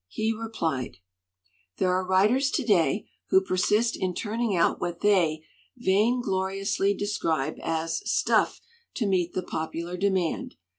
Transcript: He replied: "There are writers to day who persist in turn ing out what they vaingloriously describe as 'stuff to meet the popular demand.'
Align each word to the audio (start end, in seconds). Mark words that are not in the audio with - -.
He 0.07 0.33
replied: 0.33 0.97
"There 1.77 1.91
are 1.93 2.03
writers 2.03 2.49
to 2.53 2.63
day 2.65 3.05
who 3.29 3.39
persist 3.39 3.95
in 3.95 4.15
turn 4.15 4.39
ing 4.41 4.55
out 4.55 4.81
what 4.81 5.01
they 5.01 5.43
vaingloriously 5.77 6.95
describe 6.95 7.57
as 7.61 8.01
'stuff 8.09 8.61
to 8.95 9.05
meet 9.05 9.33
the 9.33 9.43
popular 9.43 9.97
demand.' 9.97 10.55